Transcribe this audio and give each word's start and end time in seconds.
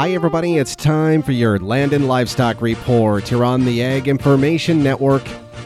Hi, 0.00 0.12
everybody. 0.12 0.56
It's 0.56 0.74
time 0.74 1.20
for 1.22 1.32
your 1.32 1.58
Land 1.58 1.92
and 1.92 2.08
Livestock 2.08 2.62
Report. 2.62 3.30
You're 3.30 3.44
on 3.44 3.66
the 3.66 3.82
Ag 3.82 4.08
Information 4.08 4.82
Network. 4.82 5.22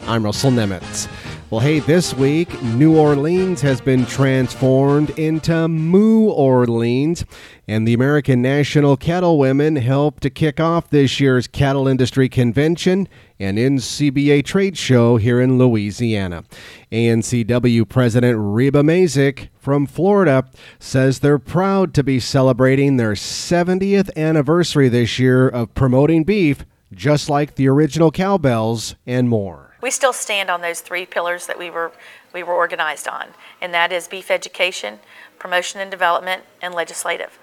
I'm 0.07 0.25
Russell 0.25 0.51
Nemitz. 0.51 1.07
Well, 1.51 1.61
hey, 1.61 1.77
this 1.77 2.11
week, 2.15 2.59
New 2.63 2.97
Orleans 2.97 3.61
has 3.61 3.79
been 3.79 4.07
transformed 4.07 5.11
into 5.11 5.67
Moo 5.67 6.31
Orleans, 6.31 7.23
and 7.67 7.87
the 7.87 7.93
American 7.93 8.41
National 8.41 8.97
Cattle 8.97 9.37
Women 9.37 9.75
helped 9.75 10.23
to 10.23 10.31
kick 10.31 10.59
off 10.59 10.89
this 10.89 11.19
year's 11.19 11.45
Cattle 11.45 11.87
Industry 11.87 12.29
Convention 12.29 13.07
and 13.39 13.59
NCBA 13.59 14.43
trade 14.43 14.75
show 14.75 15.17
here 15.17 15.39
in 15.39 15.59
Louisiana. 15.59 16.45
ANCW 16.91 17.87
President 17.87 18.37
Reba 18.41 18.81
Mazik 18.81 19.49
from 19.59 19.85
Florida 19.85 20.49
says 20.79 21.19
they're 21.19 21.37
proud 21.37 21.93
to 21.93 22.03
be 22.03 22.19
celebrating 22.19 22.97
their 22.97 23.13
70th 23.13 24.09
anniversary 24.17 24.89
this 24.89 25.19
year 25.19 25.47
of 25.47 25.75
promoting 25.75 26.23
beef, 26.23 26.65
just 26.93 27.29
like 27.29 27.55
the 27.55 27.67
original 27.67 28.11
CowBelles 28.11 28.95
and 29.05 29.29
more 29.29 29.65
we 29.85 29.91
still 29.91 30.13
stand 30.13 30.49
on 30.49 30.61
those 30.61 30.81
three 30.81 31.05
pillars 31.05 31.45
that 31.45 31.59
we 31.59 31.69
were 31.69 31.91
we 32.33 32.41
were 32.41 32.55
organized 32.55 33.07
on, 33.07 33.27
and 33.61 33.71
that 33.71 33.91
is 33.91 34.07
beef 34.07 34.31
education, 34.31 34.97
promotion 35.37 35.79
and 35.79 35.91
development, 35.91 36.41
and 36.59 36.73
legislative. 36.73 37.37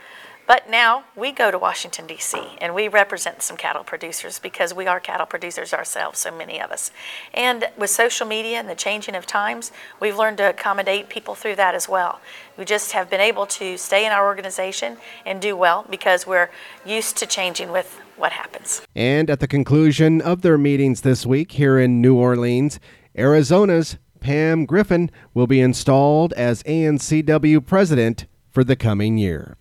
But 0.48 0.68
now 0.68 1.04
we 1.14 1.30
go 1.30 1.52
to 1.52 1.56
Washington, 1.56 2.08
D.C., 2.08 2.58
and 2.60 2.74
we 2.74 2.88
represent 2.88 3.42
some 3.42 3.56
cattle 3.56 3.84
producers 3.84 4.40
because 4.40 4.74
we 4.74 4.88
are 4.88 4.98
cattle 4.98 5.24
producers 5.24 5.72
ourselves, 5.72 6.18
so 6.18 6.36
many 6.36 6.60
of 6.60 6.72
us. 6.72 6.90
And 7.32 7.68
with 7.78 7.90
social 7.90 8.26
media 8.26 8.58
and 8.58 8.68
the 8.68 8.74
changing 8.74 9.14
of 9.14 9.24
times, 9.24 9.70
we've 10.00 10.18
learned 10.18 10.38
to 10.38 10.50
accommodate 10.50 11.08
people 11.08 11.36
through 11.36 11.54
that 11.56 11.76
as 11.76 11.88
well. 11.88 12.20
We 12.58 12.64
just 12.64 12.90
have 12.90 13.08
been 13.08 13.20
able 13.20 13.46
to 13.46 13.78
stay 13.78 14.04
in 14.04 14.10
our 14.10 14.26
organization 14.26 14.96
and 15.24 15.40
do 15.40 15.56
well 15.56 15.86
because 15.88 16.26
we're 16.26 16.50
used 16.84 17.16
to 17.18 17.26
changing 17.26 17.70
with 17.70 18.01
what 18.16 18.32
happens. 18.32 18.82
And 18.94 19.30
at 19.30 19.40
the 19.40 19.48
conclusion 19.48 20.20
of 20.20 20.42
their 20.42 20.58
meetings 20.58 21.00
this 21.00 21.26
week 21.26 21.52
here 21.52 21.78
in 21.78 22.00
New 22.00 22.16
Orleans, 22.16 22.78
Arizona's 23.16 23.98
Pam 24.20 24.64
Griffin 24.66 25.10
will 25.34 25.46
be 25.46 25.60
installed 25.60 26.32
as 26.34 26.62
ANCW 26.62 27.64
president 27.66 28.26
for 28.50 28.62
the 28.62 28.76
coming 28.76 29.18
year. 29.18 29.56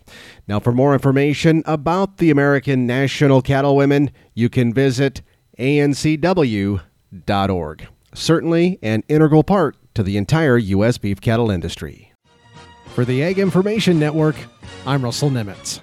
Now, 0.47 0.59
for 0.59 0.71
more 0.71 0.93
information 0.93 1.63
about 1.65 2.17
the 2.17 2.29
American 2.29 2.85
National 2.85 3.41
Cattlewomen, 3.41 4.11
you 4.35 4.49
can 4.49 4.73
visit 4.73 5.21
ancw.org. 5.57 6.81
Certainly 8.13 8.79
an 8.81 9.03
integral 9.07 9.43
part 9.43 9.77
to 9.93 10.03
the 10.03 10.17
entire 10.17 10.57
U.S. 10.57 10.97
beef 10.97 11.21
cattle 11.21 11.49
industry. 11.49 12.13
For 12.93 13.05
the 13.05 13.23
Ag 13.23 13.39
Information 13.39 13.99
Network, 13.99 14.35
I'm 14.85 15.03
Russell 15.03 15.29
Nemitz. 15.29 15.79